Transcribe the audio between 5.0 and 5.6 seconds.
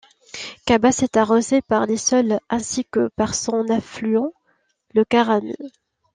Carami.